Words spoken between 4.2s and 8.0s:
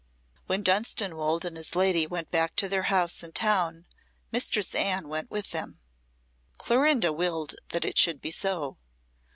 Mistress Anne went with them. Clorinda willed that it